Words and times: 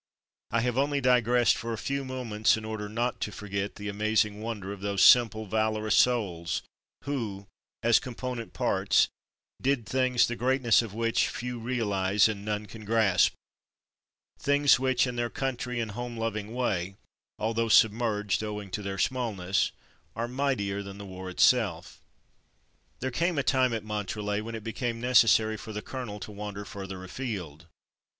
I 0.49 0.61
have 0.61 0.79
only 0.79 0.99
digressed 0.99 1.55
for 1.55 1.73
a 1.73 1.77
few 1.77 2.03
moments 2.03 2.57
in 2.57 2.65
order 2.65 2.89
not 2.89 3.21
to 3.21 3.31
forget 3.31 3.75
the 3.75 3.87
amazing 3.87 4.41
wonder 4.41 4.73
of 4.73 4.81
those 4.81 5.03
simple, 5.03 5.45
valorous 5.45 5.95
souls, 5.95 6.63
who, 7.03 7.45
as 7.83 7.99
component 7.99 8.51
parts, 8.51 9.09
did 9.61 9.85
things 9.85 10.25
the 10.25 10.35
greatness 10.35 10.81
of 10.81 10.95
which 10.95 11.27
few 11.27 11.59
realize 11.59 12.27
and 12.27 12.43
none 12.43 12.65
can 12.65 12.83
grasp— 12.83 13.33
things 14.39 14.79
which 14.79 15.05
in 15.05 15.17
their 15.17 15.29
country 15.29 15.79
and 15.79 15.91
home 15.91 16.17
loving 16.17 16.51
way 16.55 16.95
(although 17.37 17.65
An 17.65 17.67
Extended 17.67 17.93
Inspection 18.03 18.39
Tour 18.39 18.53
121 18.53 18.71
submerged 18.71 18.71
owing 18.71 18.71
to 18.71 18.81
their 18.81 18.97
smallness) 18.97 19.71
are 20.15 20.27
mightier 20.27 20.81
than 20.81 20.97
the 20.97 21.05
war 21.05 21.29
itself. 21.29 22.01
There 23.01 23.11
came 23.11 23.37
a 23.37 23.43
time, 23.43 23.71
at 23.71 23.83
Montrelet, 23.83 24.43
when 24.43 24.55
it 24.55 24.63
became 24.63 24.99
necessary 24.99 25.57
for 25.57 25.71
the 25.71 25.83
colonel 25.83 26.19
to 26.21 26.31
wander 26.31 26.65
further 26.65 27.03
afield. 27.03 27.67